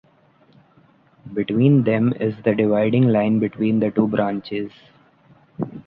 [1.31, 4.71] Between them is the dividing line between the two branches.